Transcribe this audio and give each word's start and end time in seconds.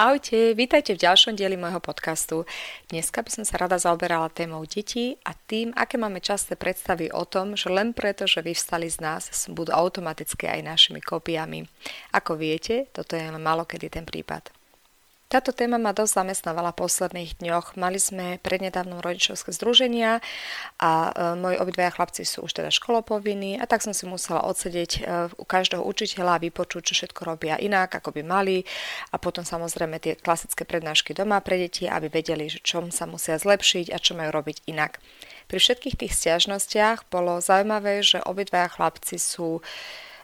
Ahojte, 0.00 0.56
vítajte 0.56 0.96
v 0.96 1.04
ďalšom 1.04 1.36
dieli 1.36 1.60
môjho 1.60 1.76
podcastu. 1.76 2.48
Dneska 2.88 3.20
by 3.20 3.28
som 3.36 3.44
sa 3.44 3.60
rada 3.60 3.76
zaoberala 3.76 4.32
témou 4.32 4.64
detí 4.64 5.20
a 5.28 5.36
tým, 5.36 5.76
aké 5.76 6.00
máme 6.00 6.24
časté 6.24 6.56
predstavy 6.56 7.12
o 7.12 7.28
tom, 7.28 7.52
že 7.52 7.68
len 7.68 7.92
preto, 7.92 8.24
že 8.24 8.40
vyvstali 8.40 8.88
z 8.88 8.96
nás, 8.96 9.28
budú 9.52 9.76
automaticky 9.76 10.48
aj 10.48 10.64
našimi 10.64 11.04
kópiami. 11.04 11.68
Ako 12.16 12.40
viete, 12.40 12.88
toto 12.96 13.12
je 13.12 13.28
len 13.28 13.44
malokedy 13.44 13.92
ten 13.92 14.08
prípad. 14.08 14.48
Táto 15.30 15.54
téma 15.54 15.78
ma 15.78 15.94
dosť 15.94 16.26
zamestnávala 16.26 16.74
v 16.74 16.82
posledných 16.82 17.38
dňoch. 17.38 17.78
Mali 17.78 18.02
sme 18.02 18.42
prednedávnom 18.42 18.98
rodičovské 18.98 19.54
združenia 19.54 20.18
a 20.82 20.90
e, 20.90 21.10
moji 21.38 21.54
obidvaja 21.54 21.94
chlapci 21.94 22.26
sú 22.26 22.50
už 22.50 22.58
teda 22.58 22.74
školopovinní 22.74 23.54
a 23.62 23.70
tak 23.70 23.78
som 23.86 23.94
si 23.94 24.10
musela 24.10 24.42
odsedeť 24.42 24.90
e, 24.98 25.00
u 25.30 25.46
každého 25.46 25.86
učiteľa 25.86 26.34
a 26.34 26.42
vypočuť, 26.42 26.82
čo 26.82 26.94
všetko 26.98 27.22
robia 27.22 27.62
inak, 27.62 27.94
ako 27.94 28.10
by 28.10 28.26
mali 28.26 28.66
a 29.14 29.22
potom 29.22 29.46
samozrejme 29.46 30.02
tie 30.02 30.18
klasické 30.18 30.66
prednášky 30.66 31.14
doma 31.14 31.38
pre 31.38 31.62
deti, 31.62 31.86
aby 31.86 32.10
vedeli, 32.10 32.50
že 32.50 32.58
čom 32.66 32.90
sa 32.90 33.06
musia 33.06 33.38
zlepšiť 33.38 33.94
a 33.94 34.02
čo 34.02 34.18
majú 34.18 34.34
robiť 34.34 34.66
inak. 34.66 34.98
Pri 35.46 35.62
všetkých 35.62 35.94
tých 35.94 36.10
stiažnostiach 36.10 37.06
bolo 37.06 37.38
zaujímavé, 37.38 38.02
že 38.02 38.18
obidvaja 38.18 38.66
chlapci 38.66 39.14
sú 39.22 39.62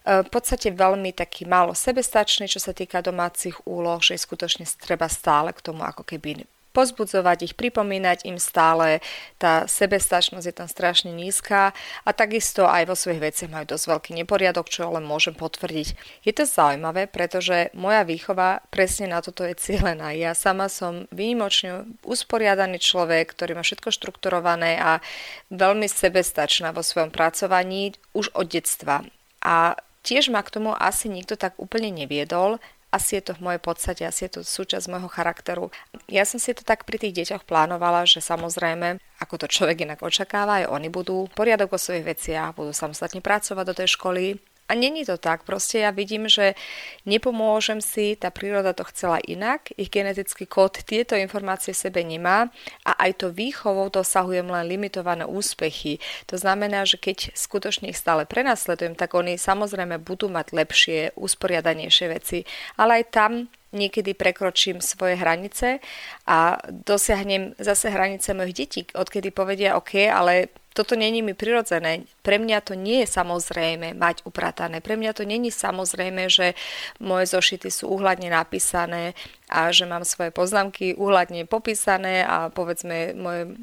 v 0.07 0.29
podstate 0.31 0.71
veľmi 0.71 1.11
taký 1.11 1.51
málo 1.51 1.75
sebestačný, 1.75 2.47
čo 2.47 2.63
sa 2.63 2.71
týka 2.71 3.03
domácich 3.03 3.59
úloh, 3.67 3.99
že 3.99 4.15
skutočne 4.15 4.63
treba 4.79 5.11
stále 5.11 5.51
k 5.51 5.59
tomu 5.67 5.83
ako 5.83 6.07
keby 6.07 6.47
pozbudzovať 6.77 7.39
ich, 7.49 7.55
pripomínať 7.57 8.29
im 8.29 8.37
stále, 8.37 9.01
tá 9.41 9.65
sebestačnosť 9.65 10.45
je 10.45 10.53
tam 10.53 10.69
strašne 10.69 11.09
nízka 11.09 11.73
a 12.05 12.11
takisto 12.13 12.69
aj 12.69 12.85
vo 12.85 12.93
svojich 12.93 13.33
veciach 13.33 13.49
majú 13.49 13.65
dosť 13.65 13.85
veľký 13.89 14.11
neporiadok, 14.21 14.69
čo 14.69 14.93
len 14.93 15.09
môžem 15.09 15.33
potvrdiť. 15.33 15.97
Je 16.29 16.33
to 16.37 16.45
zaujímavé, 16.45 17.09
pretože 17.09 17.73
moja 17.73 18.05
výchova 18.05 18.61
presne 18.69 19.09
na 19.09 19.25
toto 19.25 19.41
je 19.49 19.57
cieľená. 19.57 20.13
Ja 20.13 20.37
sama 20.37 20.69
som 20.69 21.09
výnimočne 21.09 21.89
usporiadaný 22.05 22.77
človek, 22.77 23.33
ktorý 23.33 23.57
má 23.57 23.65
všetko 23.65 23.89
štrukturované 23.89 24.77
a 24.77 25.01
veľmi 25.49 25.89
sebestačná 25.89 26.77
vo 26.77 26.85
svojom 26.85 27.09
pracovaní 27.09 27.97
už 28.13 28.37
od 28.37 28.53
detstva. 28.53 29.01
A 29.41 29.81
Tiež 30.07 30.31
ma 30.31 30.39
k 30.47 30.55
tomu 30.55 30.71
asi 30.79 31.11
nikto 31.11 31.35
tak 31.35 31.59
úplne 31.59 31.91
neviedol, 31.91 32.63
asi 32.95 33.19
je 33.19 33.27
to 33.27 33.33
v 33.35 33.51
mojej 33.51 33.59
podstate, 33.59 34.03
asi 34.07 34.31
je 34.31 34.39
to 34.39 34.41
súčasť 34.47 34.87
môjho 34.87 35.11
charakteru. 35.11 35.75
Ja 36.07 36.23
som 36.23 36.39
si 36.39 36.55
to 36.55 36.63
tak 36.63 36.87
pri 36.87 37.03
tých 37.03 37.13
deťoch 37.13 37.43
plánovala, 37.43 38.07
že 38.07 38.23
samozrejme, 38.23 39.03
ako 39.19 39.35
to 39.43 39.47
človek 39.51 39.83
inak 39.83 40.01
očakáva, 40.07 40.63
aj 40.63 40.71
oni 40.71 40.89
budú 40.89 41.27
poriadok 41.35 41.75
vo 41.75 41.83
svojich 41.83 42.07
veciach, 42.07 42.55
budú 42.55 42.71
samostatne 42.71 43.19
pracovať 43.19 43.65
do 43.67 43.75
tej 43.75 43.89
školy, 43.99 44.39
a 44.67 44.75
není 44.75 45.07
to 45.07 45.15
tak, 45.15 45.47
proste 45.47 45.87
ja 45.87 45.95
vidím, 45.95 46.27
že 46.27 46.59
nepomôžem 47.07 47.79
si, 47.79 48.19
tá 48.19 48.35
príroda 48.35 48.75
to 48.75 48.83
chcela 48.91 49.23
inak, 49.23 49.71
ich 49.79 49.91
genetický 49.91 50.43
kód 50.47 50.83
tieto 50.83 51.15
informácie 51.15 51.71
v 51.71 51.83
sebe 51.87 52.01
nemá 52.03 52.51
a 52.83 52.93
aj 53.07 53.23
to 53.23 53.27
výchovou 53.31 53.87
dosahujem 53.95 54.51
len 54.51 54.67
limitované 54.67 55.23
úspechy. 55.23 56.03
To 56.27 56.35
znamená, 56.35 56.83
že 56.83 56.99
keď 56.99 57.31
skutočne 57.39 57.95
ich 57.95 57.99
stále 57.99 58.27
prenasledujem, 58.27 58.99
tak 58.99 59.15
oni 59.15 59.39
samozrejme 59.39 60.03
budú 60.03 60.27
mať 60.27 60.51
lepšie, 60.51 60.99
usporiadanejšie 61.15 62.07
veci, 62.11 62.43
ale 62.75 63.03
aj 63.03 63.05
tam 63.15 63.33
niekedy 63.71 64.19
prekročím 64.19 64.83
svoje 64.83 65.15
hranice 65.21 65.79
a 66.27 66.59
dosiahnem 66.71 67.55
zase 67.61 67.93
hranice 67.93 68.35
mojich 68.35 68.57
detí, 68.57 68.81
odkedy 68.95 69.31
povedia 69.31 69.77
OK, 69.79 70.09
ale 70.11 70.51
toto 70.77 70.93
není 70.93 71.25
mi 71.25 71.33
prirodzené. 71.33 72.05
Pre 72.21 72.37
mňa 72.37 72.61
to 72.61 72.77
nie 72.77 73.01
je 73.01 73.09
samozrejme 73.09 73.97
mať 73.97 74.29
upratané. 74.29 74.85
Pre 74.85 75.01
mňa 75.01 75.17
to 75.17 75.25
není 75.25 75.49
samozrejme, 75.49 76.29
že 76.29 76.53
moje 77.01 77.33
zošity 77.33 77.73
sú 77.73 77.89
uhľadne 77.97 78.29
napísané 78.29 79.17
a 79.49 79.73
že 79.73 79.89
mám 79.89 80.05
svoje 80.05 80.37
poznámky 80.37 80.93
uhľadne 80.93 81.49
popísané 81.49 82.29
a 82.29 82.53
povedzme 82.53 83.17
moje 83.17 83.57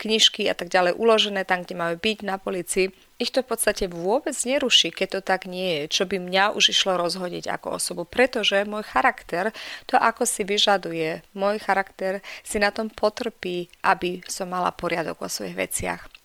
knižky 0.00 0.48
a 0.48 0.56
tak 0.56 0.72
ďalej 0.72 0.96
uložené 0.96 1.44
tam, 1.44 1.62
kde 1.62 1.76
majú 1.76 1.94
byť 2.00 2.18
na 2.24 2.40
polici. 2.40 2.88
Ich 3.20 3.28
to 3.28 3.44
v 3.44 3.52
podstate 3.52 3.84
vôbec 3.92 4.32
neruší, 4.32 4.88
keď 4.88 5.08
to 5.12 5.20
tak 5.20 5.44
nie 5.44 5.84
je, 5.84 6.00
čo 6.00 6.02
by 6.08 6.16
mňa 6.16 6.56
už 6.56 6.72
išlo 6.72 6.96
rozhodiť 6.96 7.52
ako 7.52 7.76
osobu, 7.76 8.02
pretože 8.08 8.64
môj 8.64 8.88
charakter 8.88 9.52
to 9.84 10.00
ako 10.00 10.24
si 10.24 10.42
vyžaduje. 10.42 11.20
Môj 11.36 11.60
charakter 11.60 12.24
si 12.40 12.56
na 12.56 12.72
tom 12.72 12.88
potrpí, 12.88 13.68
aby 13.84 14.24
som 14.24 14.48
mala 14.48 14.72
poriadok 14.72 15.20
vo 15.20 15.28
svojich 15.28 15.54
veciach. 15.54 16.19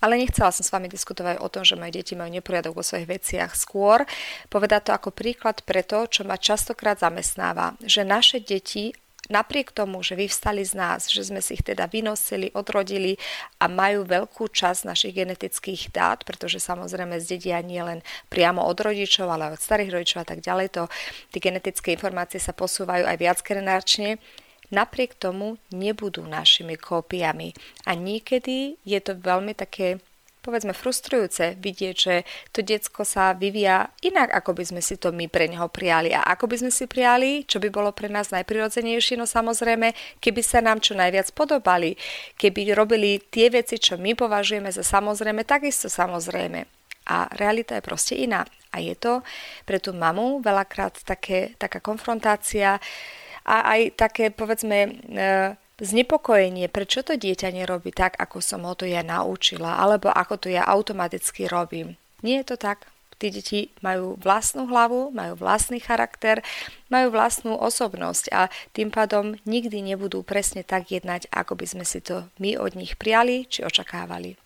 Ale 0.00 0.16
nechcela 0.16 0.48
som 0.52 0.64
s 0.64 0.72
vami 0.72 0.88
diskutovať 0.88 1.40
o 1.44 1.48
tom, 1.52 1.62
že 1.62 1.76
moje 1.76 2.00
deti 2.00 2.16
majú 2.16 2.32
neporiadok 2.32 2.72
vo 2.72 2.84
svojich 2.84 3.08
veciach. 3.08 3.52
Skôr 3.52 4.08
povedať 4.48 4.88
to 4.88 4.92
ako 4.96 5.12
príklad 5.12 5.60
pre 5.64 5.84
to, 5.84 6.08
čo 6.08 6.24
ma 6.24 6.40
častokrát 6.40 6.96
zamestnáva, 6.96 7.76
že 7.84 8.04
naše 8.04 8.40
deti 8.40 8.96
napriek 9.30 9.70
tomu, 9.70 10.02
že 10.02 10.18
vyvstali 10.18 10.66
z 10.66 10.74
nás, 10.74 11.06
že 11.06 11.22
sme 11.22 11.38
si 11.38 11.54
ich 11.54 11.62
teda 11.62 11.86
vynosili, 11.86 12.50
odrodili 12.50 13.14
a 13.62 13.70
majú 13.70 14.02
veľkú 14.02 14.50
časť 14.50 14.90
našich 14.90 15.14
genetických 15.14 15.94
dát, 15.94 16.26
pretože 16.26 16.58
samozrejme 16.58 17.22
zdedia 17.22 17.62
nie 17.62 17.78
len 17.78 18.02
priamo 18.26 18.66
od 18.66 18.74
rodičov, 18.74 19.30
ale 19.30 19.54
aj 19.54 19.62
od 19.62 19.62
starých 19.62 19.90
rodičov 19.94 20.20
a 20.24 20.28
tak 20.34 20.42
ďalej, 20.42 20.66
to 20.74 20.82
tie 21.30 21.40
genetické 21.40 21.94
informácie 21.94 22.42
sa 22.42 22.50
posúvajú 22.50 23.06
aj 23.06 23.16
viac 23.16 23.38
generačne, 23.46 24.18
napriek 24.70 25.18
tomu 25.18 25.58
nebudú 25.74 26.24
našimi 26.24 26.78
kópiami. 26.78 27.54
A 27.86 27.94
niekedy 27.94 28.78
je 28.86 29.00
to 29.02 29.18
veľmi 29.18 29.54
také 29.54 30.02
povedzme 30.40 30.72
frustrujúce 30.72 31.60
vidieť, 31.60 31.94
že 31.94 32.14
to 32.50 32.64
decko 32.64 33.04
sa 33.04 33.36
vyvíja 33.36 33.92
inak, 34.00 34.32
ako 34.32 34.56
by 34.56 34.64
sme 34.64 34.80
si 34.80 34.96
to 34.96 35.12
my 35.12 35.28
pre 35.28 35.46
neho 35.46 35.68
prijali. 35.68 36.16
A 36.16 36.24
ako 36.24 36.48
by 36.48 36.56
sme 36.64 36.72
si 36.72 36.88
prijali, 36.88 37.44
čo 37.44 37.60
by 37.60 37.68
bolo 37.68 37.92
pre 37.92 38.08
nás 38.08 38.32
najprirodzenejšie, 38.32 39.20
no 39.20 39.28
samozrejme, 39.28 39.92
keby 40.18 40.40
sa 40.40 40.64
nám 40.64 40.80
čo 40.80 40.96
najviac 40.96 41.30
podobali, 41.36 41.94
keby 42.40 42.72
robili 42.72 43.20
tie 43.20 43.52
veci, 43.52 43.76
čo 43.76 44.00
my 44.00 44.16
považujeme 44.16 44.72
za 44.72 44.82
samozrejme, 44.82 45.44
takisto 45.44 45.92
samozrejme. 45.92 46.64
A 47.10 47.28
realita 47.36 47.76
je 47.76 47.84
proste 47.84 48.14
iná. 48.16 48.46
A 48.70 48.78
je 48.78 48.94
to 48.94 49.26
pre 49.66 49.82
tú 49.82 49.90
mamu 49.90 50.40
veľakrát 50.40 51.02
také, 51.02 51.58
taká 51.58 51.82
konfrontácia, 51.82 52.78
a 53.50 53.74
aj 53.74 53.98
také, 53.98 54.30
povedzme, 54.30 54.78
e, 54.86 54.90
znepokojenie, 55.82 56.70
prečo 56.70 57.02
to 57.02 57.18
dieťa 57.18 57.50
nerobí 57.50 57.90
tak, 57.90 58.14
ako 58.22 58.38
som 58.38 58.62
ho 58.62 58.78
to 58.78 58.86
ja 58.86 59.02
naučila, 59.02 59.80
alebo 59.82 60.12
ako 60.12 60.46
to 60.46 60.48
ja 60.52 60.62
automaticky 60.62 61.50
robím. 61.50 61.98
Nie 62.22 62.44
je 62.44 62.54
to 62.54 62.56
tak. 62.60 62.86
Tí 63.20 63.28
deti 63.28 63.68
majú 63.84 64.16
vlastnú 64.16 64.64
hlavu, 64.64 65.12
majú 65.12 65.36
vlastný 65.36 65.76
charakter, 65.76 66.40
majú 66.88 67.12
vlastnú 67.12 67.52
osobnosť 67.52 68.32
a 68.32 68.48
tým 68.72 68.88
pádom 68.88 69.36
nikdy 69.44 69.84
nebudú 69.84 70.24
presne 70.24 70.64
tak 70.64 70.88
jednať, 70.88 71.28
ako 71.28 71.52
by 71.52 71.66
sme 71.68 71.84
si 71.84 72.00
to 72.00 72.32
my 72.40 72.56
od 72.56 72.72
nich 72.72 72.96
prijali 72.96 73.44
či 73.44 73.60
očakávali. 73.60 74.40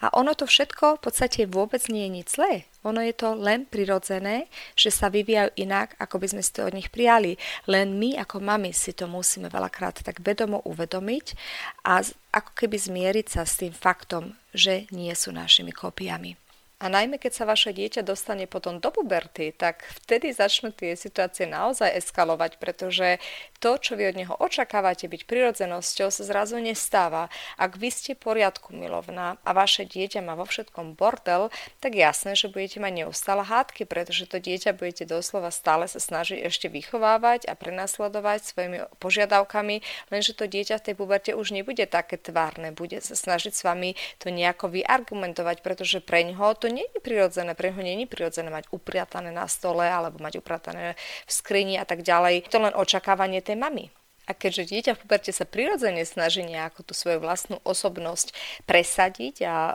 A 0.00 0.08
ono 0.16 0.32
to 0.32 0.48
všetko 0.48 0.96
v 0.96 1.02
podstate 1.04 1.44
vôbec 1.44 1.84
nie 1.92 2.08
je 2.08 2.14
nič 2.16 2.28
zlé. 2.40 2.64
Ono 2.88 3.04
je 3.04 3.12
to 3.12 3.36
len 3.36 3.68
prirodzené, 3.68 4.48
že 4.72 4.88
sa 4.88 5.12
vyvíjajú 5.12 5.52
inak, 5.60 5.92
ako 6.00 6.16
by 6.16 6.26
sme 6.32 6.42
si 6.42 6.50
to 6.56 6.64
od 6.64 6.72
nich 6.72 6.88
prijali. 6.88 7.36
Len 7.68 8.00
my 8.00 8.16
ako 8.16 8.40
mami 8.40 8.72
si 8.72 8.96
to 8.96 9.04
musíme 9.04 9.52
veľakrát 9.52 10.00
tak 10.00 10.24
vedomo 10.24 10.64
uvedomiť 10.64 11.36
a 11.84 12.00
ako 12.32 12.50
keby 12.56 12.76
zmieriť 12.80 13.26
sa 13.28 13.44
s 13.44 13.60
tým 13.60 13.76
faktom, 13.76 14.32
že 14.56 14.88
nie 14.88 15.12
sú 15.12 15.36
našimi 15.36 15.76
kópiami. 15.76 16.40
A 16.80 16.88
najmä 16.88 17.20
keď 17.20 17.32
sa 17.36 17.44
vaše 17.44 17.76
dieťa 17.76 18.00
dostane 18.00 18.48
potom 18.48 18.80
do 18.80 18.88
puberty, 18.88 19.52
tak 19.52 19.84
vtedy 20.00 20.32
začnú 20.32 20.72
tie 20.72 20.96
situácie 20.96 21.44
naozaj 21.44 21.92
eskalovať, 21.92 22.56
pretože 22.56 23.20
to, 23.60 23.76
čo 23.76 23.94
vy 23.94 24.10
od 24.10 24.16
neho 24.16 24.34
očakávate 24.40 25.06
byť 25.06 25.28
prirodzenosťou, 25.28 26.08
sa 26.08 26.22
zrazu 26.24 26.56
nestáva. 26.58 27.28
Ak 27.60 27.76
vy 27.76 27.92
ste 27.92 28.16
poriadku 28.16 28.72
milovná 28.72 29.36
a 29.44 29.50
vaše 29.52 29.84
dieťa 29.84 30.24
má 30.24 30.32
vo 30.32 30.48
všetkom 30.48 30.96
bordel, 30.96 31.52
tak 31.84 31.94
jasné, 31.94 32.32
že 32.32 32.48
budete 32.48 32.80
mať 32.80 33.04
neustále 33.04 33.44
hádky, 33.44 33.84
pretože 33.84 34.24
to 34.24 34.40
dieťa 34.40 34.72
budete 34.72 35.04
doslova 35.04 35.52
stále 35.52 35.84
sa 35.84 36.00
snažiť 36.00 36.40
ešte 36.40 36.72
vychovávať 36.72 37.44
a 37.44 37.52
prenasledovať 37.52 38.38
svojimi 38.48 38.78
požiadavkami, 38.96 39.84
lenže 40.08 40.32
to 40.32 40.48
dieťa 40.48 40.80
v 40.80 40.84
tej 40.88 40.94
puberte 40.96 41.36
už 41.36 41.52
nebude 41.52 41.84
také 41.84 42.16
tvárne, 42.16 42.72
bude 42.72 42.96
sa 43.04 43.12
snažiť 43.12 43.52
s 43.52 43.60
vami 43.60 43.92
to 44.16 44.32
nejako 44.32 44.72
vyargumentovať, 44.72 45.60
pretože 45.60 46.00
pre 46.00 46.24
ňoho 46.24 46.56
to 46.56 46.72
nie 46.72 46.88
je 46.96 47.00
prirodzené, 47.04 47.52
pre 47.52 47.68
ňoho 47.68 47.84
nie 47.84 48.00
je 48.00 48.08
prirodzené 48.08 48.48
mať 48.48 48.72
upriatané 48.72 49.28
na 49.28 49.44
stole 49.44 49.84
alebo 49.84 50.16
mať 50.24 50.40
upratané 50.40 50.96
v 51.28 51.30
skrini 51.30 51.76
a 51.76 51.84
tak 51.84 52.00
ďalej. 52.00 52.48
To 52.48 52.62
len 52.62 52.72
očakávanie 52.72 53.44
tej 53.50 53.58
mamy. 53.58 53.90
A 54.30 54.36
keďže 54.36 54.70
dieťa 54.70 54.92
v 54.94 55.00
puberte 55.02 55.34
sa 55.34 55.42
prirodzene 55.42 56.06
snaží 56.06 56.46
nejako 56.46 56.86
tú 56.86 56.94
svoju 56.94 57.18
vlastnú 57.18 57.58
osobnosť 57.66 58.30
presadiť 58.62 59.42
a 59.42 59.56
e, 59.58 59.72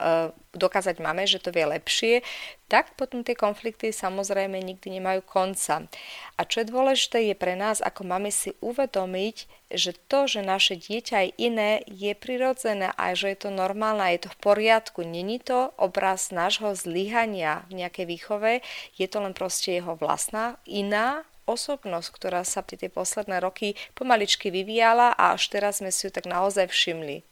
dokázať 0.55 1.03
mame, 1.03 1.27
že 1.27 1.43
to 1.43 1.51
vie 1.51 1.67
lepšie, 1.67 2.23
tak 2.71 2.95
potom 2.95 3.19
tie 3.27 3.35
konflikty 3.35 3.91
samozrejme 3.91 4.55
nikdy 4.55 4.95
nemajú 4.95 5.27
konca. 5.27 5.91
A 6.39 6.41
čo 6.47 6.63
je 6.63 6.71
dôležité 6.71 7.27
je 7.27 7.35
pre 7.35 7.59
nás 7.59 7.83
ako 7.83 8.07
máme 8.07 8.31
si 8.31 8.55
uvedomiť, 8.63 9.35
že 9.75 9.91
to, 10.07 10.23
že 10.23 10.39
naše 10.39 10.79
dieťa 10.79 11.17
je 11.19 11.31
iné, 11.35 11.71
je 11.91 12.15
prirodzené 12.15 12.95
a 12.95 13.11
že 13.11 13.35
je 13.35 13.37
to 13.43 13.49
normálne, 13.51 14.07
je 14.15 14.23
to 14.23 14.31
v 14.31 14.39
poriadku. 14.39 15.03
Není 15.03 15.43
to 15.43 15.75
obraz 15.75 16.31
nášho 16.31 16.71
zlyhania 16.79 17.67
v 17.67 17.83
nejakej 17.83 18.07
výchove, 18.07 18.63
je 18.95 19.07
to 19.11 19.19
len 19.19 19.35
proste 19.35 19.83
jeho 19.83 19.99
vlastná 19.99 20.55
iná 20.63 21.27
osobnosť, 21.45 22.09
ktorá 22.13 22.41
sa 22.43 22.65
tie 22.65 22.89
posledné 22.89 23.41
roky 23.41 23.77
pomaličky 23.93 24.49
vyvíjala 24.49 25.13
a 25.13 25.33
až 25.37 25.49
teraz 25.53 25.79
sme 25.79 25.89
si 25.93 26.05
ju 26.05 26.11
tak 26.11 26.25
naozaj 26.25 26.69
všimli. 26.69 27.25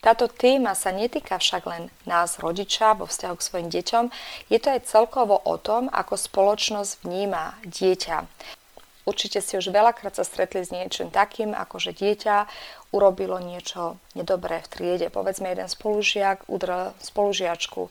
Táto 0.00 0.32
téma 0.32 0.72
sa 0.72 0.96
netýka 0.96 1.36
však 1.36 1.62
len 1.68 1.92
nás, 2.08 2.40
rodiča, 2.40 2.96
vo 2.96 3.04
vzťahu 3.04 3.34
k 3.36 3.46
svojim 3.46 3.68
deťom, 3.68 4.04
je 4.48 4.56
to 4.56 4.68
aj 4.72 4.88
celkovo 4.88 5.36
o 5.36 5.60
tom, 5.60 5.92
ako 5.92 6.16
spoločnosť 6.16 7.04
vníma 7.04 7.60
dieťa. 7.68 8.24
Určite 9.04 9.44
ste 9.44 9.60
už 9.60 9.68
veľakrát 9.68 10.16
sa 10.16 10.24
stretli 10.24 10.64
s 10.64 10.72
niečím 10.72 11.12
takým, 11.12 11.52
ako 11.52 11.76
že 11.80 11.92
dieťa 11.92 12.48
urobilo 12.90 13.38
niečo 13.38 13.98
nedobré 14.18 14.62
v 14.66 14.70
triede. 14.70 15.06
Povedzme, 15.10 15.50
jeden 15.50 15.70
spolužiak 15.70 16.46
udrel 16.50 16.94
spolužiačku 16.98 17.90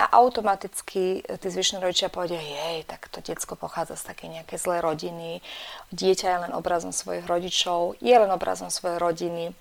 a 0.00 0.16
automaticky 0.16 1.20
tí 1.20 1.48
zvyšní 1.52 1.84
rodičia 1.84 2.08
povedia, 2.08 2.40
jej, 2.40 2.88
tak 2.88 3.12
to 3.12 3.20
diecko 3.20 3.52
pochádza 3.52 4.00
z 4.00 4.08
také 4.08 4.32
nejaké 4.32 4.56
zlé 4.56 4.80
rodiny, 4.80 5.44
dieťa 5.92 6.26
je 6.26 6.38
len 6.48 6.52
obrazom 6.56 6.88
svojich 6.88 7.28
rodičov, 7.28 8.00
je 8.00 8.16
len 8.16 8.32
obrazom 8.32 8.72
svojej 8.72 8.96
rodiny. 8.96 9.52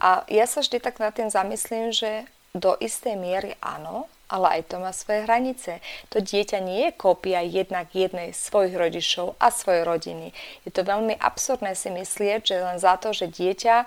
A 0.00 0.24
ja 0.32 0.48
sa 0.48 0.64
vždy 0.64 0.80
tak 0.80 0.96
nad 1.04 1.12
tým 1.12 1.28
zamyslím, 1.28 1.92
že 1.92 2.24
do 2.56 2.72
istej 2.80 3.20
miery 3.20 3.60
áno, 3.60 4.08
ale 4.28 4.60
aj 4.60 4.72
to 4.72 4.76
má 4.80 4.90
svoje 4.90 5.28
hranice. 5.28 5.84
To 6.12 6.20
dieťa 6.20 6.58
nie 6.64 6.88
je 6.88 6.96
kópia 6.96 7.44
jednak 7.44 7.92
jednej 7.92 8.32
svojich 8.32 8.74
rodičov 8.76 9.36
a 9.38 9.52
svojej 9.52 9.84
rodiny. 9.84 10.32
Je 10.64 10.70
to 10.72 10.86
veľmi 10.86 11.16
absurdné 11.20 11.76
si 11.76 11.92
myslieť, 11.92 12.40
že 12.44 12.56
len 12.60 12.78
za 12.80 12.96
to, 12.96 13.12
že 13.12 13.28
dieťa 13.28 13.84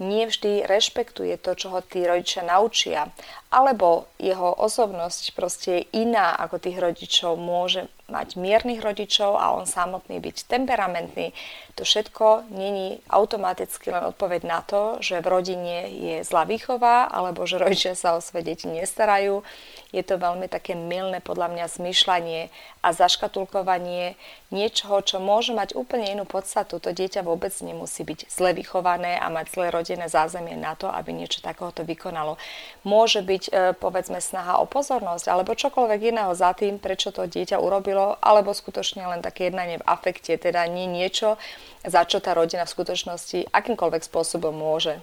nie 0.00 0.24
vždy 0.24 0.64
rešpektuje 0.64 1.36
to, 1.36 1.52
čo 1.52 1.76
ho 1.76 1.80
tí 1.84 2.08
rodičia 2.08 2.40
naučia. 2.40 3.12
Alebo 3.50 4.06
jeho 4.22 4.54
osobnosť 4.54 5.34
proste 5.34 5.70
je 5.82 6.06
iná 6.06 6.38
ako 6.38 6.62
tých 6.62 6.78
rodičov. 6.78 7.34
Môže 7.34 7.90
mať 8.10 8.34
miernych 8.36 8.82
rodičov 8.82 9.38
a 9.38 9.54
on 9.54 9.64
samotný 9.64 10.18
byť 10.18 10.50
temperamentný. 10.50 11.30
To 11.78 11.86
všetko 11.86 12.50
není 12.50 12.98
automaticky 13.08 13.94
len 13.94 14.10
odpoveď 14.10 14.42
na 14.44 14.60
to, 14.60 14.98
že 15.00 15.22
v 15.22 15.30
rodine 15.30 15.88
je 15.88 16.16
zlá 16.26 16.44
výchova 16.44 17.08
alebo 17.08 17.46
že 17.46 17.62
rodičia 17.62 17.94
sa 17.94 18.18
o 18.18 18.20
svoje 18.20 18.52
deti 18.52 18.66
nestarajú. 18.66 19.46
Je 19.94 20.02
to 20.02 20.20
veľmi 20.20 20.50
také 20.50 20.74
milné 20.74 21.22
podľa 21.22 21.50
mňa 21.54 21.66
zmyšľanie 21.70 22.52
a 22.84 22.88
zaškatulkovanie 22.94 24.18
niečoho, 24.50 25.00
čo 25.02 25.22
môže 25.22 25.54
mať 25.54 25.78
úplne 25.78 26.10
inú 26.10 26.26
podstatu. 26.26 26.82
To 26.82 26.90
dieťa 26.90 27.22
vôbec 27.22 27.54
nemusí 27.62 28.02
byť 28.02 28.28
zle 28.28 28.50
vychované 28.52 29.16
a 29.16 29.30
mať 29.32 29.56
zlé 29.56 29.66
rodinné 29.72 30.06
zázemie 30.10 30.58
na 30.58 30.74
to, 30.74 30.90
aby 30.90 31.14
niečo 31.14 31.40
takéhoto 31.40 31.86
vykonalo. 31.86 32.36
Môže 32.82 33.22
byť 33.22 33.39
e, 33.48 33.72
povedzme 33.72 34.20
snaha 34.20 34.60
o 34.60 34.68
pozornosť 34.68 35.32
alebo 35.32 35.56
čokoľvek 35.56 36.00
iného 36.12 36.32
za 36.36 36.52
tým, 36.52 36.76
prečo 36.76 37.08
to 37.14 37.24
dieťa 37.24 37.56
urobilo, 37.56 38.20
alebo 38.20 38.52
skutočne 38.52 39.06
len 39.08 39.24
také 39.24 39.48
jednanie 39.48 39.80
v 39.80 39.86
afekte, 39.88 40.36
teda 40.36 40.68
nie 40.68 40.84
niečo, 40.84 41.40
za 41.86 42.04
čo 42.04 42.20
tá 42.20 42.36
rodina 42.36 42.68
v 42.68 42.74
skutočnosti 42.76 43.48
akýmkoľvek 43.48 44.02
spôsobom 44.04 44.52
môže. 44.52 45.00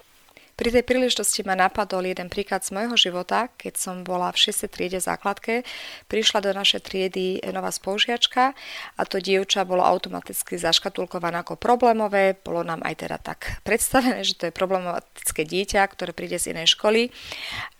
Pri 0.58 0.74
tej 0.74 0.90
príležitosti 0.90 1.46
ma 1.46 1.54
napadol 1.54 2.10
jeden 2.10 2.34
príklad 2.34 2.66
z 2.66 2.74
môjho 2.74 2.98
života, 2.98 3.46
keď 3.62 3.78
som 3.78 4.02
bola 4.02 4.34
v 4.34 4.50
6. 4.50 4.66
triede 4.66 4.98
základke. 4.98 5.62
Prišla 6.10 6.42
do 6.42 6.50
našej 6.50 6.82
triedy 6.82 7.46
nová 7.54 7.70
spolužiačka 7.70 8.58
a 8.98 9.02
to 9.06 9.22
dievča 9.22 9.70
bolo 9.70 9.86
automaticky 9.86 10.58
zaškatulkované 10.58 11.46
ako 11.46 11.62
problémové. 11.62 12.34
Bolo 12.42 12.66
nám 12.66 12.82
aj 12.82 13.06
teda 13.06 13.22
tak 13.22 13.62
predstavené, 13.62 14.26
že 14.26 14.34
to 14.34 14.50
je 14.50 14.58
problematické 14.58 15.46
dieťa, 15.46 15.86
ktoré 15.94 16.10
príde 16.10 16.42
z 16.42 16.58
inej 16.58 16.74
školy. 16.74 17.14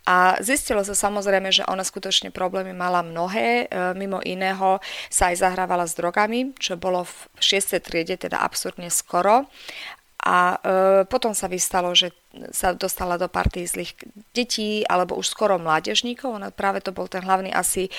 A 0.06 0.38
zistilo 0.38 0.80
sa 0.86 0.94
samozrejme, 0.94 1.50
že 1.50 1.66
ona 1.66 1.82
skutočne 1.82 2.30
problémy 2.30 2.72
mala 2.72 3.04
mnohé. 3.04 3.66
E, 3.68 3.92
mimo 3.92 4.24
iného 4.24 4.80
sa 5.12 5.28
aj 5.28 5.44
zahrávala 5.44 5.84
s 5.84 5.92
drogami, 5.98 6.56
čo 6.56 6.80
bolo 6.80 7.04
v 7.04 7.14
6. 7.42 7.76
triede 7.82 8.16
teda 8.16 8.40
absurdne 8.40 8.88
skoro. 8.88 9.50
A 10.18 10.58
e, 10.58 10.58
potom 11.06 11.30
sa 11.30 11.46
vystalo, 11.46 11.94
že 11.94 12.10
sa 12.50 12.74
dostala 12.74 13.14
do 13.14 13.30
party 13.30 13.64
zlých 13.64 13.94
detí 14.34 14.82
alebo 14.82 15.14
už 15.14 15.30
skoro 15.30 15.62
mládežníkov. 15.62 16.34
Ona 16.34 16.50
práve 16.50 16.82
to 16.82 16.90
bol 16.90 17.06
ten 17.06 17.22
hlavný 17.22 17.54
asi 17.54 17.86
e, 17.86 17.90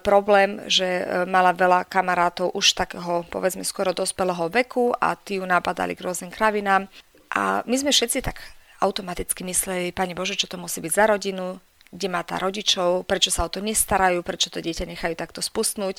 problém, 0.00 0.64
že 0.66 1.04
e, 1.04 1.04
mala 1.28 1.52
veľa 1.52 1.84
kamarátov 1.84 2.56
už 2.56 2.74
takého 2.74 3.28
povedzme 3.28 3.62
skoro 3.62 3.92
dospelého 3.92 4.48
veku 4.48 4.96
a 4.96 5.12
tí 5.14 5.36
ju 5.36 5.44
napadali 5.44 5.92
k 5.92 6.04
rôznym 6.08 6.32
kravinám. 6.32 6.88
A 7.30 7.60
my 7.68 7.76
sme 7.76 7.92
všetci 7.92 8.24
tak 8.24 8.40
automaticky 8.80 9.44
mysleli, 9.44 9.92
Pani 9.92 10.16
Bože, 10.16 10.40
čo 10.40 10.48
to 10.48 10.56
musí 10.56 10.80
byť 10.80 10.92
za 10.96 11.04
rodinu, 11.12 11.60
kde 11.90 12.06
má 12.06 12.22
tá 12.22 12.38
rodičov, 12.38 13.02
prečo 13.04 13.34
sa 13.34 13.44
o 13.44 13.52
to 13.52 13.58
nestarajú, 13.58 14.22
prečo 14.22 14.48
to 14.48 14.62
dieťa 14.62 14.86
nechajú 14.86 15.14
takto 15.18 15.42
spustnúť 15.42 15.98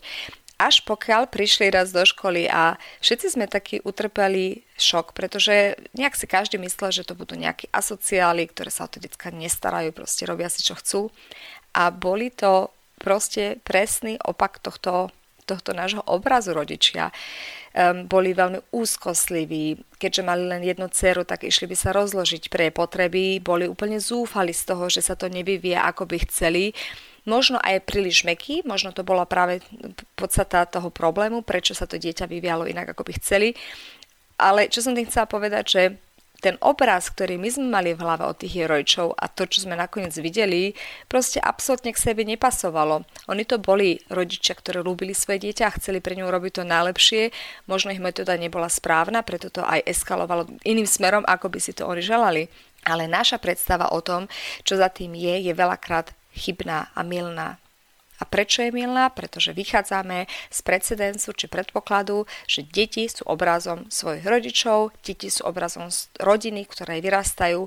až 0.61 0.85
pokiaľ 0.85 1.25
prišli 1.33 1.73
raz 1.73 1.89
do 1.89 2.05
školy 2.05 2.45
a 2.45 2.77
všetci 3.01 3.33
sme 3.33 3.49
taký 3.49 3.81
utrpeli 3.81 4.61
šok, 4.77 5.17
pretože 5.17 5.77
nejak 5.97 6.13
si 6.13 6.29
každý 6.29 6.61
myslel, 6.61 6.93
že 6.93 7.07
to 7.07 7.17
budú 7.17 7.33
nejakí 7.33 7.65
asociáli, 7.73 8.45
ktoré 8.45 8.69
sa 8.69 8.85
o 8.85 8.91
to 8.91 9.01
detská 9.01 9.33
nestarajú, 9.33 9.89
proste 9.89 10.29
robia 10.29 10.53
si 10.53 10.61
čo 10.61 10.77
chcú. 10.77 11.09
A 11.73 11.89
boli 11.89 12.29
to 12.29 12.69
proste 13.01 13.57
presný 13.65 14.21
opak 14.21 14.61
tohto, 14.61 15.09
tohto 15.49 15.73
nášho 15.73 16.05
obrazu 16.05 16.53
rodičia. 16.53 17.09
Um, 17.71 18.03
boli 18.05 18.35
veľmi 18.35 18.61
úzkostliví, 18.75 19.79
keďže 19.95 20.27
mali 20.27 20.43
len 20.43 20.61
jednu 20.61 20.91
dceru, 20.91 21.23
tak 21.23 21.47
išli 21.47 21.71
by 21.71 21.75
sa 21.79 21.95
rozložiť 21.95 22.51
pre 22.51 22.67
potreby, 22.67 23.39
boli 23.39 23.63
úplne 23.63 23.95
zúfali 23.97 24.51
z 24.51 24.67
toho, 24.67 24.91
že 24.91 24.99
sa 24.99 25.15
to 25.15 25.31
nevyvie, 25.31 25.79
ako 25.79 26.03
by 26.03 26.19
chceli 26.27 26.75
možno 27.25 27.61
aj 27.61 27.85
príliš 27.85 28.25
meký, 28.25 28.65
možno 28.65 28.93
to 28.95 29.05
bola 29.05 29.25
práve 29.29 29.61
podstata 30.17 30.65
toho 30.65 30.89
problému, 30.89 31.45
prečo 31.45 31.77
sa 31.77 31.85
to 31.85 31.97
dieťa 32.01 32.25
vyvialo 32.25 32.65
inak, 32.65 32.93
ako 32.93 33.05
by 33.07 33.13
chceli. 33.21 33.53
Ale 34.41 34.69
čo 34.73 34.81
som 34.81 34.97
tým 34.97 35.05
chcela 35.05 35.29
povedať, 35.29 35.63
že 35.69 35.83
ten 36.41 36.57
obraz, 36.57 37.13
ktorý 37.13 37.37
my 37.37 37.49
sme 37.53 37.67
mali 37.69 37.93
v 37.93 38.01
hlave 38.01 38.25
od 38.25 38.33
tých 38.41 38.65
rodičov 38.65 39.13
a 39.13 39.29
to, 39.29 39.45
čo 39.45 39.69
sme 39.69 39.77
nakoniec 39.77 40.11
videli, 40.17 40.73
proste 41.05 41.37
absolútne 41.37 41.93
k 41.93 42.01
sebe 42.01 42.25
nepasovalo. 42.25 43.05
Oni 43.29 43.45
to 43.45 43.61
boli 43.61 44.01
rodičia, 44.09 44.57
ktorí 44.57 44.81
ľúbili 44.81 45.13
svoje 45.13 45.45
dieťa 45.45 45.69
a 45.69 45.77
chceli 45.77 46.01
pre 46.01 46.17
ňu 46.17 46.25
robiť 46.25 46.51
to 46.57 46.63
najlepšie. 46.65 47.29
Možno 47.69 47.93
ich 47.93 48.01
metóda 48.01 48.33
nebola 48.41 48.73
správna, 48.73 49.21
preto 49.21 49.53
to 49.53 49.61
aj 49.61 49.85
eskalovalo 49.85 50.49
iným 50.65 50.89
smerom, 50.89 51.21
ako 51.29 51.53
by 51.53 51.59
si 51.61 51.77
to 51.77 51.85
oni 51.85 52.01
želali. 52.01 52.49
Ale 52.89 53.05
naša 53.05 53.37
predstava 53.37 53.93
o 53.93 54.01
tom, 54.01 54.25
čo 54.65 54.73
za 54.73 54.89
tým 54.89 55.13
je, 55.13 55.45
je 55.45 55.53
veľakrát 55.53 56.09
chybná 56.35 56.91
a 56.95 57.01
milná. 57.03 57.61
A 58.21 58.23
prečo 58.29 58.61
je 58.61 58.69
milná? 58.69 59.09
Pretože 59.09 59.57
vychádzame 59.57 60.29
z 60.53 60.59
precedencu 60.61 61.33
či 61.33 61.49
predpokladu, 61.49 62.29
že 62.45 62.61
deti 62.61 63.09
sú 63.09 63.25
obrazom 63.25 63.89
svojich 63.89 64.21
rodičov, 64.21 64.93
deti 65.01 65.33
sú 65.33 65.49
obrazom 65.49 65.89
rodiny, 66.21 66.69
ktoré 66.69 67.01
vyrastajú 67.01 67.65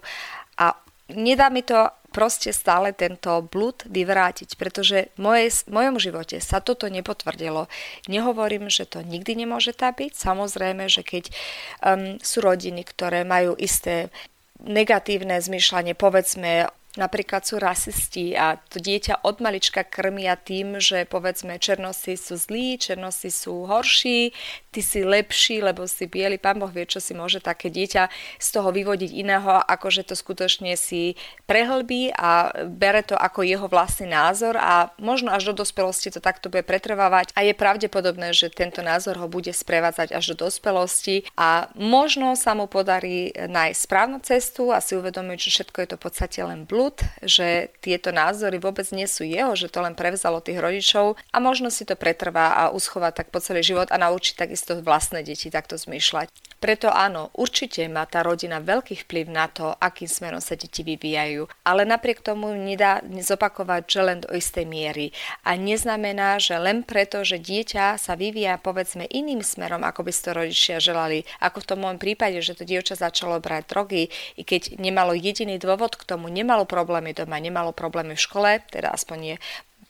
a 0.62 0.78
nedá 1.11 1.50
mi 1.50 1.66
to 1.66 1.90
proste 2.14 2.54
stále 2.54 2.94
tento 2.94 3.42
blúd 3.42 3.83
vyvrátiť, 3.90 4.54
pretože 4.54 5.11
v 5.18 5.42
mojom 5.66 5.99
živote 5.99 6.38
sa 6.38 6.62
toto 6.62 6.87
nepotvrdilo. 6.87 7.66
Nehovorím, 8.06 8.71
že 8.71 8.87
to 8.87 9.02
nikdy 9.02 9.35
nemôže 9.35 9.75
tak 9.75 9.99
byť. 9.99 10.14
Samozrejme, 10.14 10.87
že 10.87 11.02
keď 11.02 11.35
um, 11.83 12.23
sú 12.23 12.38
rodiny, 12.38 12.87
ktoré 12.87 13.26
majú 13.26 13.59
isté 13.59 14.14
negatívne 14.62 15.42
zmýšľanie, 15.42 15.99
povedzme 15.99 16.71
napríklad 16.95 17.43
sú 17.43 17.59
rasisti 17.59 18.39
a 18.39 18.55
to 18.55 18.79
dieťa 18.79 19.27
od 19.27 19.43
malička 19.43 19.83
krmia 19.83 20.39
tým, 20.39 20.79
že 20.79 21.03
povedzme 21.11 21.59
černosy 21.59 22.15
sú 22.15 22.39
zlí, 22.39 22.79
černosy 22.79 23.35
sú 23.35 23.67
horší, 23.67 24.31
ty 24.71 24.81
si 24.83 25.03
lepší, 25.03 25.59
lebo 25.63 25.87
si 25.91 26.07
biely, 26.07 26.39
pán 26.39 26.63
Boh 26.63 26.71
vie, 26.71 26.87
čo 26.87 27.03
si 27.03 27.11
môže 27.15 27.43
také 27.43 27.71
dieťa 27.71 28.11
z 28.39 28.49
toho 28.55 28.71
vyvodiť 28.71 29.11
iného, 29.11 29.59
ako 29.67 29.91
že 29.91 30.07
to 30.07 30.15
skutočne 30.15 30.79
si 30.79 31.19
prehlbí 31.51 32.15
a 32.15 32.55
bere 32.71 33.03
to 33.03 33.19
ako 33.19 33.43
jeho 33.43 33.67
vlastný 33.67 34.15
názor 34.15 34.55
a 34.55 34.95
možno 35.03 35.35
až 35.35 35.51
do 35.51 35.67
dospelosti 35.67 36.15
to 36.15 36.23
takto 36.23 36.47
bude 36.47 36.63
pretrvávať 36.63 37.35
a 37.35 37.43
je 37.43 37.55
pravdepodobné, 37.59 38.31
že 38.31 38.55
tento 38.55 38.87
názor 38.87 39.19
ho 39.19 39.27
bude 39.27 39.51
sprevádzať 39.51 40.15
až 40.15 40.35
do 40.35 40.47
dospelosti 40.47 41.27
a 41.35 41.67
možno 41.75 42.39
sa 42.39 42.55
mu 42.55 42.71
podarí 42.71 43.35
nájsť 43.35 43.79
správnu 43.83 44.19
cestu 44.23 44.71
a 44.71 44.79
si 44.79 44.95
uvedomiť, 44.95 45.39
že 45.43 45.51
všetko 45.51 45.79
je 45.83 45.89
to 45.91 45.97
v 45.99 46.05
podstate 46.07 46.39
len 46.39 46.63
blúd 46.67 46.84
blúd, 46.85 47.00
že 47.25 47.73
tieto 47.81 48.12
názory 48.12 48.61
vôbec 48.61 48.85
nie 48.93 49.09
sú 49.09 49.25
jeho, 49.25 49.57
že 49.57 49.73
to 49.73 49.81
len 49.81 49.97
prevzalo 49.97 50.45
tých 50.45 50.61
rodičov 50.61 51.17
a 51.33 51.37
možno 51.41 51.73
si 51.73 51.88
to 51.88 51.97
pretrvá 51.97 52.53
a 52.53 52.62
uschová 52.76 53.09
tak 53.09 53.33
po 53.33 53.41
celý 53.41 53.64
život 53.64 53.88
a 53.88 53.97
naučí 53.97 54.37
takisto 54.37 54.76
vlastné 54.85 55.25
deti 55.25 55.49
takto 55.49 55.81
zmýšľať. 55.81 56.29
Preto 56.61 56.88
áno, 56.88 57.29
určite 57.37 57.85
má 57.93 58.09
tá 58.09 58.25
rodina 58.25 58.57
veľký 58.57 59.05
vplyv 59.05 59.26
na 59.29 59.53
to, 59.53 59.76
akým 59.76 60.09
smerom 60.09 60.41
sa 60.41 60.57
deti 60.57 60.81
vyvíjajú, 60.81 61.45
ale 61.61 61.85
napriek 61.85 62.25
tomu 62.25 62.53
nedá 62.57 63.05
zopakovať, 63.05 63.83
že 63.85 64.00
len 64.00 64.19
do 64.25 64.33
istej 64.33 64.64
miery. 64.64 65.12
A 65.45 65.61
neznamená, 65.61 66.41
že 66.41 66.57
len 66.57 66.81
preto, 66.81 67.21
že 67.21 67.37
dieťa 67.37 68.00
sa 68.00 68.17
vyvíja 68.17 68.57
povedzme 68.61 69.05
iným 69.12 69.45
smerom, 69.45 69.85
ako 69.85 70.09
by 70.09 70.11
si 70.12 70.25
to 70.25 70.31
rodičia 70.33 70.76
želali, 70.81 71.29
ako 71.41 71.64
v 71.64 71.69
tom 71.69 71.79
môjom 71.85 72.00
prípade, 72.00 72.41
že 72.41 72.57
to 72.57 72.64
dievča 72.64 72.97
začalo 72.97 73.45
brať 73.45 73.69
drogy, 73.69 74.09
i 74.41 74.43
keď 74.45 74.81
nemalo 74.81 75.12
jediný 75.12 75.61
dôvod 75.61 76.00
k 76.00 76.09
tomu, 76.09 76.33
nemalo 76.33 76.64
problémy 76.75 77.14
doma, 77.14 77.38
nemalo 77.38 77.71
problémy 77.71 78.19
v 78.19 78.25
škole, 78.26 78.50
teda 78.66 78.90
aspoň 78.90 79.19
nie 79.23 79.37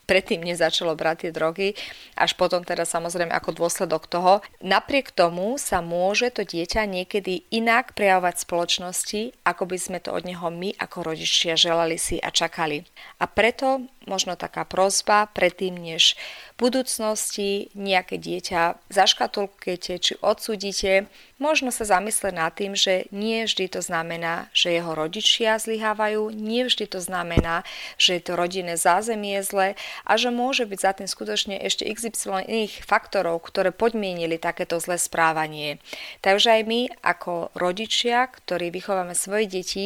predtým 0.05 0.45
nezačalo 0.45 0.95
brať 0.95 1.29
tie 1.29 1.31
drogy, 1.33 1.69
až 2.15 2.37
potom 2.37 2.63
teda 2.63 2.85
samozrejme 2.85 3.33
ako 3.33 3.57
dôsledok 3.57 4.07
toho. 4.07 4.45
Napriek 4.61 5.11
tomu 5.11 5.57
sa 5.57 5.81
môže 5.81 6.31
to 6.31 6.45
dieťa 6.45 6.85
niekedy 6.87 7.49
inak 7.51 7.97
prejavovať 7.97 8.35
v 8.37 8.45
spoločnosti, 8.45 9.23
ako 9.45 9.63
by 9.69 9.77
sme 9.81 9.99
to 10.01 10.13
od 10.13 10.25
neho 10.29 10.49
my 10.53 10.77
ako 10.77 11.13
rodičia 11.13 11.57
želali 11.57 11.97
si 11.97 12.21
a 12.21 12.29
čakali. 12.31 12.85
A 13.19 13.25
preto 13.27 13.89
možno 14.05 14.37
taká 14.37 14.69
prozba 14.69 15.27
predtým, 15.33 15.75
než 15.81 16.17
v 16.55 16.71
budúcnosti 16.71 17.73
nejaké 17.75 18.21
dieťa 18.21 18.93
zaškatulkujete 18.93 19.99
či 19.99 20.13
odsudíte, 20.21 21.09
možno 21.43 21.75
sa 21.75 21.83
zamyslieť 21.83 22.35
nad 22.37 22.53
tým, 22.55 22.79
že 22.79 23.11
nie 23.11 23.43
vždy 23.43 23.67
to 23.75 23.81
znamená, 23.83 24.49
že 24.55 24.77
jeho 24.77 24.95
rodičia 24.95 25.59
zlyhávajú, 25.59 26.31
nie 26.31 26.63
vždy 26.69 26.87
to 26.87 27.01
znamená, 27.03 27.67
že 27.99 28.21
je 28.21 28.23
to 28.23 28.33
rodinné 28.39 28.79
zázemie 28.79 29.43
zle 29.43 29.75
a 30.03 30.19
že 30.19 30.35
môže 30.35 30.67
byť 30.67 30.79
za 30.83 30.93
tým 30.99 31.09
skutočne 31.09 31.57
ešte 31.63 31.87
XY 31.87 32.43
iných 32.51 32.83
faktorov, 32.83 33.47
ktoré 33.47 33.71
podmienili 33.71 34.43
takéto 34.43 34.83
zlé 34.83 34.99
správanie. 34.99 35.79
Takže 36.27 36.59
aj 36.59 36.63
my 36.67 36.81
ako 37.07 37.55
rodičia, 37.55 38.27
ktorí 38.27 38.75
vychováme 38.75 39.15
svoje 39.15 39.47
deti, 39.47 39.85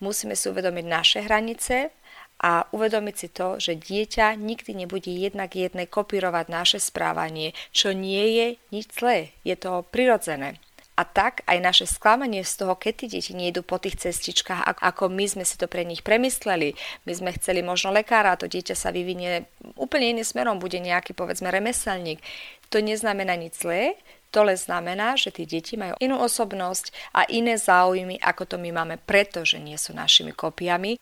musíme 0.00 0.32
si 0.32 0.48
uvedomiť 0.48 0.84
naše 0.88 1.18
hranice, 1.24 1.92
a 2.40 2.64
uvedomiť 2.72 3.16
si 3.20 3.28
to, 3.28 3.60
že 3.60 3.76
dieťa 3.76 4.32
nikdy 4.40 4.72
nebude 4.72 5.12
jednak 5.12 5.52
jednej 5.52 5.84
kopírovať 5.84 6.48
naše 6.48 6.78
správanie, 6.80 7.52
čo 7.68 7.92
nie 7.92 8.24
je 8.32 8.46
nič 8.72 8.96
zlé, 8.96 9.36
je 9.44 9.52
to 9.60 9.84
prirodzené. 9.92 10.56
A 11.00 11.08
tak 11.08 11.40
aj 11.48 11.58
naše 11.64 11.86
sklamanie 11.88 12.44
z 12.44 12.60
toho, 12.60 12.76
keď 12.76 12.92
tí 12.92 13.06
deti 13.08 13.32
nejdu 13.32 13.64
po 13.64 13.80
tých 13.80 13.96
cestičkách, 13.96 14.84
ako 14.84 15.08
my 15.08 15.24
sme 15.24 15.44
si 15.48 15.56
to 15.56 15.64
pre 15.64 15.80
nich 15.88 16.04
premysleli. 16.04 16.76
My 17.08 17.12
sme 17.16 17.32
chceli 17.40 17.64
možno 17.64 17.88
lekára, 17.88 18.36
to 18.36 18.44
dieťa 18.44 18.76
sa 18.76 18.92
vyvinie 18.92 19.48
úplne 19.80 20.12
iným 20.12 20.28
smerom, 20.28 20.60
bude 20.60 20.76
nejaký 20.76 21.16
povedzme 21.16 21.48
remeselník. 21.48 22.20
To 22.68 22.84
neznamená 22.84 23.32
nič 23.40 23.64
zlé, 23.64 23.96
to 24.28 24.44
len 24.44 24.60
znamená, 24.60 25.16
že 25.16 25.32
tí 25.32 25.48
deti 25.48 25.80
majú 25.80 25.96
inú 26.04 26.20
osobnosť 26.20 26.92
a 27.16 27.24
iné 27.32 27.56
záujmy, 27.56 28.20
ako 28.20 28.44
to 28.44 28.56
my 28.60 28.68
máme, 28.68 29.00
pretože 29.00 29.56
nie 29.56 29.80
sú 29.80 29.96
našimi 29.96 30.36
kopiami 30.36 31.00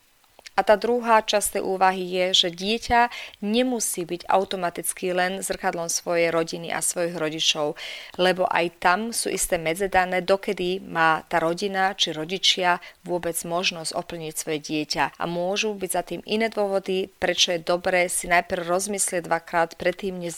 a 0.59 0.67
tá 0.67 0.75
druhá 0.75 1.23
časť 1.23 1.59
tej 1.59 1.63
úvahy 1.63 2.03
je, 2.03 2.27
že 2.35 2.49
dieťa 2.51 3.01
nemusí 3.47 4.03
byť 4.03 4.27
automaticky 4.27 5.15
len 5.15 5.39
zrkadlom 5.39 5.87
svojej 5.87 6.35
rodiny 6.35 6.75
a 6.75 6.83
svojich 6.83 7.15
rodičov, 7.15 7.79
lebo 8.19 8.43
aj 8.51 8.83
tam 8.83 9.15
sú 9.15 9.31
isté 9.31 9.55
medzedané, 9.55 10.19
dokedy 10.19 10.83
má 10.83 11.23
tá 11.31 11.39
rodina 11.39 11.95
či 11.95 12.11
rodičia 12.11 12.83
vôbec 13.07 13.39
možnosť 13.47 13.95
oplniť 13.95 14.35
svoje 14.35 14.59
dieťa. 14.59 15.15
A 15.15 15.25
môžu 15.31 15.79
byť 15.79 15.91
za 15.95 16.03
tým 16.03 16.27
iné 16.27 16.51
dôvody, 16.51 17.07
prečo 17.23 17.55
je 17.55 17.63
dobré 17.63 18.11
si 18.11 18.27
najprv 18.27 18.67
rozmyslieť 18.67 19.31
dvakrát 19.31 19.79
predtým, 19.79 20.19
než 20.19 20.35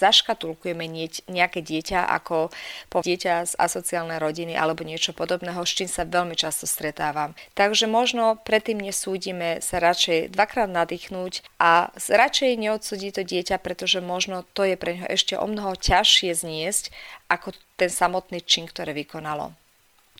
nejaké 1.30 1.60
dieťa 1.64 2.00
ako 2.20 2.52
po 2.92 2.98
dieťa 3.00 3.46
z 3.46 3.52
asociálnej 3.56 4.20
rodiny 4.20 4.52
alebo 4.58 4.84
niečo 4.84 5.16
podobného, 5.16 5.62
s 5.64 5.72
čím 5.72 5.88
sa 5.88 6.04
veľmi 6.04 6.36
často 6.36 6.66
stretávam. 6.66 7.32
Takže 7.54 7.86
možno 7.86 8.36
predtým 8.42 8.82
nesúdime 8.82 9.62
sa 9.62 9.78
radšej 9.78 10.09
radšej 10.10 10.34
dvakrát 10.34 10.66
nadýchnúť 10.66 11.46
a 11.62 11.94
radšej 11.94 12.58
neodsudí 12.58 13.14
to 13.14 13.22
dieťa, 13.22 13.62
pretože 13.62 14.02
možno 14.02 14.42
to 14.58 14.66
je 14.66 14.74
pre 14.74 14.98
neho 14.98 15.06
ešte 15.06 15.38
o 15.38 15.46
mnoho 15.46 15.78
ťažšie 15.78 16.34
zniesť 16.34 16.90
ako 17.30 17.54
ten 17.78 17.86
samotný 17.86 18.42
čin, 18.42 18.66
ktoré 18.66 18.90
vykonalo. 18.90 19.54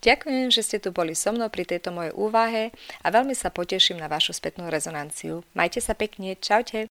Ďakujem, 0.00 0.48
že 0.48 0.64
ste 0.64 0.78
tu 0.80 0.94
boli 0.94 1.12
so 1.12 1.28
mnou 1.34 1.52
pri 1.52 1.68
tejto 1.68 1.92
mojej 1.92 2.14
úvahe 2.16 2.72
a 3.04 3.06
veľmi 3.12 3.36
sa 3.36 3.52
poteším 3.52 4.00
na 4.00 4.08
vašu 4.08 4.32
spätnú 4.32 4.70
rezonanciu. 4.72 5.44
Majte 5.52 5.82
sa 5.84 5.92
pekne, 5.92 6.38
čaute. 6.40 6.88